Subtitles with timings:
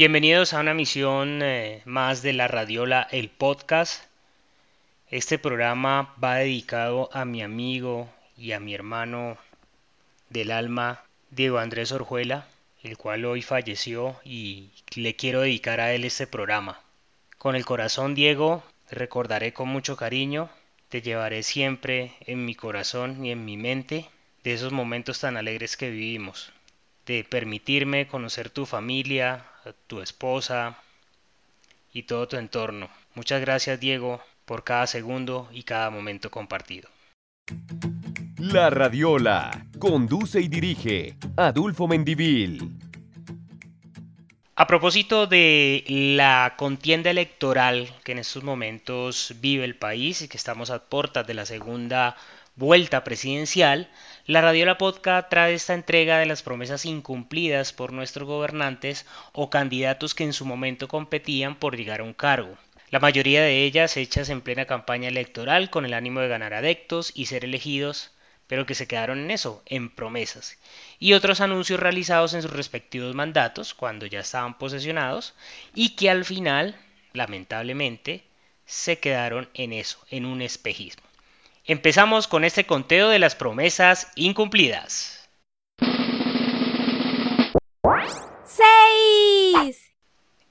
[0.00, 4.02] Bienvenidos a una misión eh, más de la Radiola, el podcast.
[5.10, 9.36] Este programa va dedicado a mi amigo y a mi hermano
[10.30, 12.46] del alma, Diego Andrés Orjuela,
[12.82, 16.80] el cual hoy falleció y le quiero dedicar a él este programa.
[17.36, 20.48] Con el corazón, Diego, recordaré con mucho cariño,
[20.88, 24.08] te llevaré siempre en mi corazón y en mi mente
[24.44, 26.54] de esos momentos tan alegres que vivimos,
[27.04, 29.44] de permitirme conocer tu familia,
[29.86, 30.78] tu esposa
[31.92, 32.88] y todo tu entorno.
[33.14, 36.88] Muchas gracias Diego por cada segundo y cada momento compartido.
[38.36, 42.70] La Radiola conduce y dirige Adulfo Mendivil.
[44.56, 50.36] A propósito de la contienda electoral que en estos momentos vive el país y que
[50.36, 52.16] estamos a puertas de la segunda
[52.60, 53.88] vuelta presidencial,
[54.26, 60.14] la Radiola Podcast trae esta entrega de las promesas incumplidas por nuestros gobernantes o candidatos
[60.14, 62.58] que en su momento competían por llegar a un cargo.
[62.90, 67.12] La mayoría de ellas hechas en plena campaña electoral con el ánimo de ganar adeptos
[67.14, 68.10] y ser elegidos,
[68.46, 70.58] pero que se quedaron en eso, en promesas.
[70.98, 75.32] Y otros anuncios realizados en sus respectivos mandatos, cuando ya estaban posesionados,
[75.74, 76.76] y que al final,
[77.14, 78.22] lamentablemente,
[78.66, 81.09] se quedaron en eso, en un espejismo.
[81.64, 85.28] Empezamos con este conteo de las promesas incumplidas.
[88.44, 89.92] 6.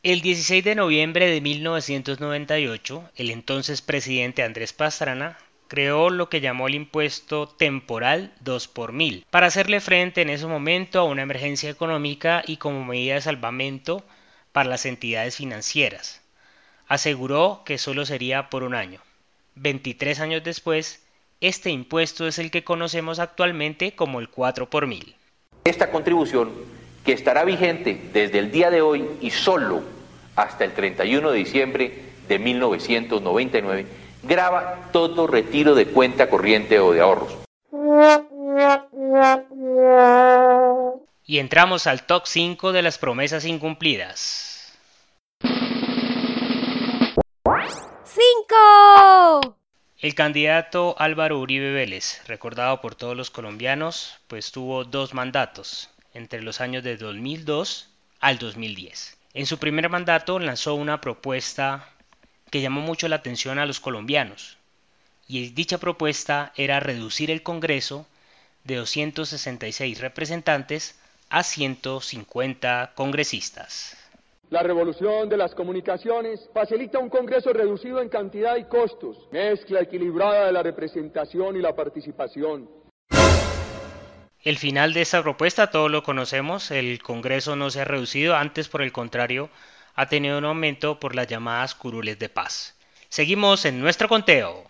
[0.03, 5.37] El 16 de noviembre de 1998, el entonces presidente Andrés Pastrana
[5.67, 10.45] creó lo que llamó el impuesto temporal 2 por mil para hacerle frente en ese
[10.45, 14.05] momento a una emergencia económica y como medida de salvamento
[14.51, 16.21] para las entidades financieras.
[16.87, 19.01] Aseguró que solo sería por un año.
[19.61, 21.05] 23 años después,
[21.41, 25.15] este impuesto es el que conocemos actualmente como el 4 por mil.
[25.63, 26.51] Esta contribución,
[27.05, 29.83] que estará vigente desde el día de hoy y solo
[30.35, 31.93] hasta el 31 de diciembre
[32.27, 33.85] de 1999,
[34.23, 37.37] graba todo retiro de cuenta corriente o de ahorros.
[41.25, 44.58] Y entramos al top 5 de las promesas incumplidas.
[50.01, 56.41] El candidato Álvaro Uribe Vélez, recordado por todos los colombianos, pues tuvo dos mandatos entre
[56.41, 57.89] los años de 2002
[58.21, 59.17] al 2010.
[59.33, 61.89] En su primer mandato lanzó una propuesta
[62.49, 64.55] que llamó mucho la atención a los colombianos,
[65.27, 68.07] y dicha propuesta era reducir el Congreso
[68.63, 70.95] de 266 representantes
[71.29, 73.98] a 150 congresistas.
[74.49, 80.47] La revolución de las comunicaciones facilita un Congreso reducido en cantidad y costos, mezcla equilibrada
[80.47, 82.67] de la representación y la participación.
[84.41, 88.69] El final de esta propuesta todos lo conocemos, el Congreso no se ha reducido, antes
[88.69, 89.51] por el contrario
[89.93, 92.75] ha tenido un aumento por las llamadas curules de paz.
[93.07, 94.63] Seguimos en nuestro conteo.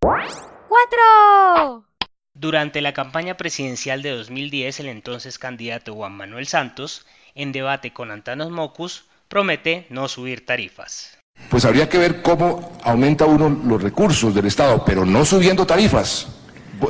[0.00, 1.89] 4.
[2.40, 8.10] Durante la campaña presidencial de 2010, el entonces candidato Juan Manuel Santos, en debate con
[8.10, 11.18] Antanos Mocus, promete no subir tarifas.
[11.50, 16.28] Pues habría que ver cómo aumenta uno los recursos del Estado, pero no subiendo tarifas.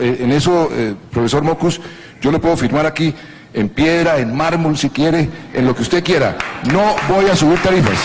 [0.01, 1.81] Eh, en eso, eh, profesor Mocus,
[2.21, 3.13] yo le puedo firmar aquí
[3.53, 6.39] en piedra, en mármol, si quiere, en lo que usted quiera.
[6.73, 7.99] No voy a subir tarifas.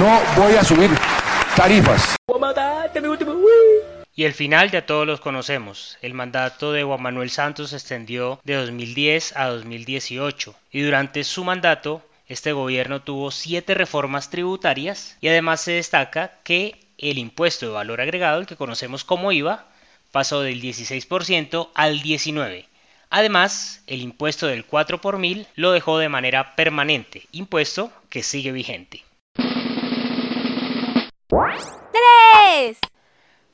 [0.00, 0.90] No voy a subir
[1.54, 2.16] tarifas.
[4.14, 5.98] Y el final ya todos los conocemos.
[6.02, 11.44] El mandato de Juan Manuel Santos se extendió de 2010 a 2018 y durante su
[11.44, 17.72] mandato este gobierno tuvo siete reformas tributarias y además se destaca que el impuesto de
[17.72, 19.66] valor agregado, el que conocemos como IVA,
[20.12, 22.66] pasó del 16% al 19%.
[23.12, 28.52] Además, el impuesto del 4 por mil lo dejó de manera permanente, impuesto que sigue
[28.52, 29.02] vigente.
[31.26, 32.78] 3.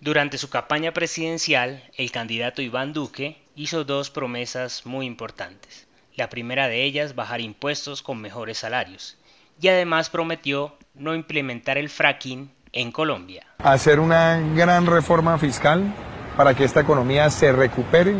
[0.06, 5.88] Durante su campaña presidencial, el candidato Iván Duque hizo dos promesas muy importantes.
[6.14, 9.18] La primera de ellas, bajar impuestos con mejores salarios.
[9.60, 13.48] Y además prometió no implementar el fracking en Colombia.
[13.58, 15.92] Hacer una gran reforma fiscal
[16.36, 18.14] para que esta economía se recupere,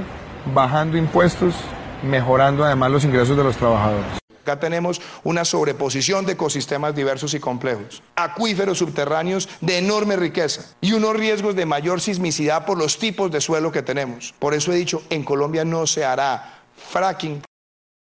[0.53, 1.55] bajando impuestos,
[2.03, 4.26] mejorando además los ingresos de los trabajadores.
[4.47, 10.93] Acá tenemos una sobreposición de ecosistemas diversos y complejos, acuíferos subterráneos de enorme riqueza y
[10.93, 14.33] unos riesgos de mayor sismicidad por los tipos de suelo que tenemos.
[14.39, 17.43] Por eso he dicho, en Colombia no se hará fracking.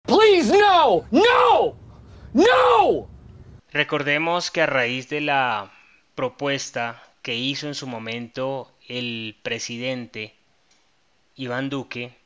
[0.06, 1.78] Please, no, no,
[2.34, 3.08] no.
[3.72, 5.72] Recordemos que a raíz de la
[6.14, 10.36] propuesta que hizo en su momento el presidente
[11.38, 12.18] Iván Duque,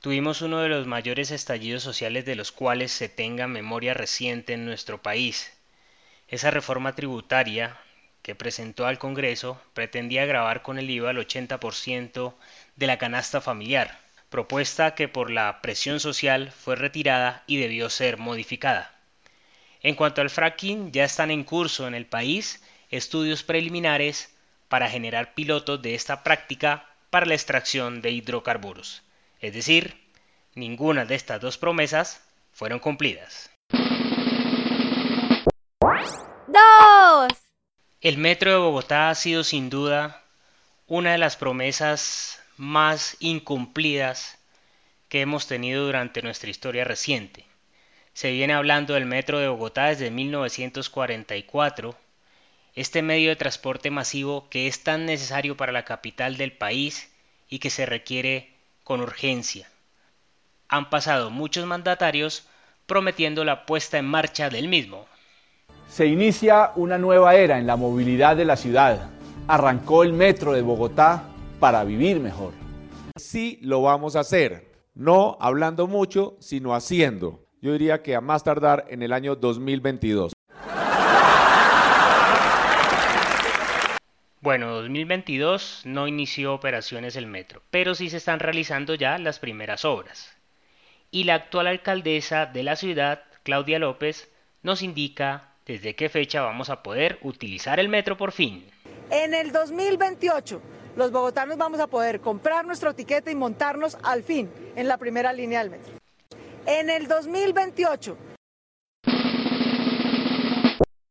[0.00, 4.64] tuvimos uno de los mayores estallidos sociales de los cuales se tenga memoria reciente en
[4.64, 5.52] nuestro país.
[6.26, 7.76] Esa reforma tributaria
[8.22, 12.34] que presentó al Congreso pretendía grabar con el IVA el 80%
[12.76, 13.98] de la canasta familiar,
[14.30, 18.94] propuesta que por la presión social fue retirada y debió ser modificada.
[19.82, 24.34] En cuanto al fracking, ya están en curso en el país estudios preliminares
[24.68, 29.02] para generar pilotos de esta práctica para la extracción de hidrocarburos.
[29.40, 29.96] Es decir,
[30.54, 32.22] ninguna de estas dos promesas
[32.52, 33.50] fueron cumplidas.
[36.46, 37.32] 2,
[38.02, 40.22] El metro de Bogotá ha sido sin duda
[40.86, 44.38] una de las promesas más incumplidas
[45.08, 47.46] que hemos tenido durante nuestra historia reciente.
[48.12, 51.96] Se viene hablando del metro de Bogotá desde 1944,
[52.74, 57.10] este medio de transporte masivo que es tan necesario para la capital del país
[57.48, 58.59] y que se requiere
[58.90, 59.68] con urgencia.
[60.68, 62.48] Han pasado muchos mandatarios
[62.86, 65.06] prometiendo la puesta en marcha del mismo.
[65.88, 69.08] Se inicia una nueva era en la movilidad de la ciudad.
[69.46, 71.22] Arrancó el metro de Bogotá
[71.60, 72.52] para vivir mejor.
[73.14, 74.66] Sí lo vamos a hacer,
[74.96, 77.46] no hablando mucho, sino haciendo.
[77.62, 80.32] Yo diría que a más tardar en el año 2022.
[84.42, 89.84] Bueno, 2022 no inició operaciones el metro, pero sí se están realizando ya las primeras
[89.84, 90.34] obras.
[91.10, 94.32] Y la actual alcaldesa de la ciudad, Claudia López,
[94.62, 98.64] nos indica desde qué fecha vamos a poder utilizar el metro por fin.
[99.10, 100.62] En el 2028,
[100.96, 105.34] los bogotanos vamos a poder comprar nuestro tiquete y montarnos al fin en la primera
[105.34, 105.92] línea del metro.
[106.64, 108.16] En el 2028,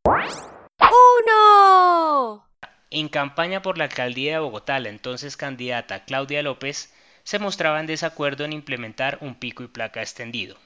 [0.04, 0.59] 1,
[2.92, 6.92] En campaña por la alcaldía de Bogotá, la entonces candidata Claudia López
[7.22, 10.56] se mostraba en desacuerdo en implementar un pico y placa extendido.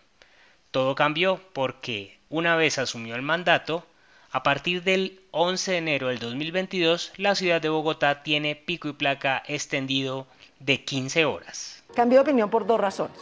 [0.71, 3.87] Todo cambió porque, una vez asumió el mandato,
[4.31, 8.95] a partir del 11 de enero del 2022, la ciudad de Bogotá tiene pico y
[8.95, 10.27] placa extendido
[10.61, 11.85] de 15 horas.
[11.95, 13.19] cambié de opinión por dos razones.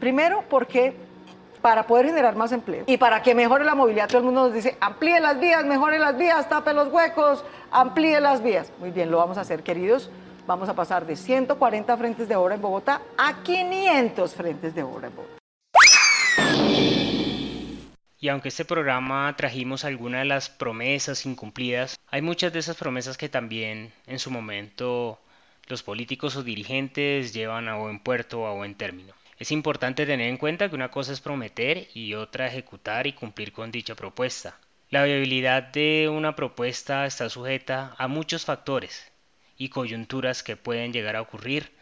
[0.00, 0.94] Primero, porque
[1.62, 4.52] para poder generar más empleo y para que mejore la movilidad, todo el mundo nos
[4.52, 8.72] dice, amplíe las vías, mejore las vías, tape los huecos, amplíe las vías.
[8.78, 10.10] Muy bien, lo vamos a hacer, queridos.
[10.44, 15.06] Vamos a pasar de 140 frentes de obra en Bogotá a 500 frentes de obra
[15.06, 15.38] en Bogotá.
[18.18, 23.16] Y aunque este programa trajimos algunas de las promesas incumplidas, hay muchas de esas promesas
[23.16, 25.18] que también en su momento
[25.68, 29.14] los políticos o dirigentes llevan a buen puerto o a buen término.
[29.42, 33.52] Es importante tener en cuenta que una cosa es prometer y otra ejecutar y cumplir
[33.52, 34.56] con dicha propuesta.
[34.88, 39.10] La viabilidad de una propuesta está sujeta a muchos factores
[39.58, 41.72] y coyunturas que pueden llegar a ocurrir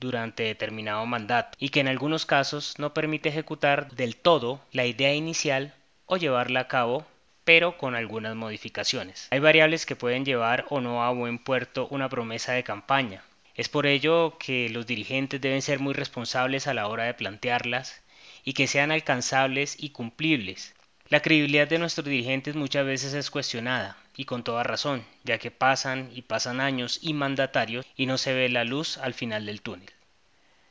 [0.00, 5.12] durante determinado mandato y que en algunos casos no permite ejecutar del todo la idea
[5.12, 5.74] inicial
[6.06, 7.04] o llevarla a cabo
[7.44, 9.28] pero con algunas modificaciones.
[9.32, 13.22] Hay variables que pueden llevar o no a buen puerto una promesa de campaña.
[13.54, 18.00] Es por ello que los dirigentes deben ser muy responsables a la hora de plantearlas
[18.44, 20.74] y que sean alcanzables y cumplibles.
[21.08, 25.50] La credibilidad de nuestros dirigentes muchas veces es cuestionada, y con toda razón, ya que
[25.50, 29.60] pasan y pasan años y mandatarios y no se ve la luz al final del
[29.60, 29.90] túnel.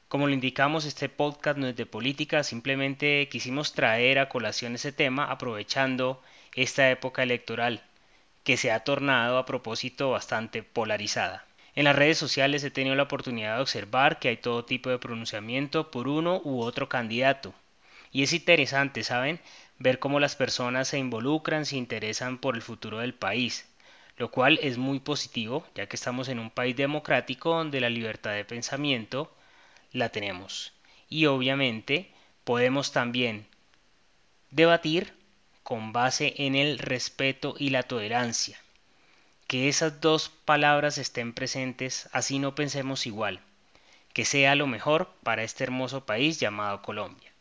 [0.08, 4.92] Como lo indicamos, este podcast no es de política, simplemente quisimos traer a colación ese
[4.92, 6.22] tema aprovechando
[6.56, 7.84] esta época electoral,
[8.44, 11.46] que se ha tornado a propósito bastante polarizada.
[11.74, 15.00] En las redes sociales he tenido la oportunidad de observar que hay todo tipo de
[15.00, 17.54] pronunciamiento por uno u otro candidato.
[18.12, 19.40] Y es interesante, ¿saben?
[19.80, 23.70] Ver cómo las personas se involucran, se interesan por el futuro del país,
[24.18, 28.32] lo cual es muy positivo, ya que estamos en un país democrático donde la libertad
[28.34, 29.34] de pensamiento
[29.94, 30.74] la tenemos.
[31.10, 32.12] Y obviamente
[32.44, 33.46] podemos también
[34.50, 35.14] debatir
[35.64, 38.60] con base en el respeto y la tolerancia.
[39.52, 43.42] Que esas dos palabras estén presentes, así no pensemos igual.
[44.14, 47.34] Que sea lo mejor para este hermoso país llamado Colombia.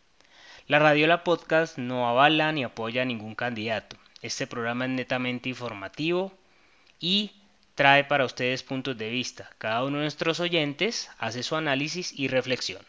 [0.66, 3.96] La Radiola Podcast no avala ni apoya a ningún candidato.
[4.22, 6.32] Este programa es netamente informativo
[6.98, 7.30] y
[7.76, 9.48] trae para ustedes puntos de vista.
[9.58, 12.84] Cada uno de nuestros oyentes hace su análisis y reflexión.